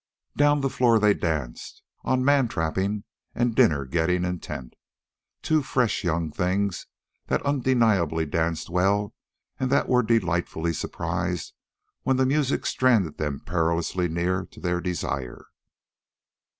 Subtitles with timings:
[0.35, 3.03] Down the floor they danced, on man trapping
[3.35, 4.73] and dinner getting intent,
[5.43, 6.87] two fresh young things
[7.27, 9.13] that undeniably danced well
[9.59, 11.53] and that were delightfully surprised
[12.01, 15.45] when the music stranded them perilously near to their desire.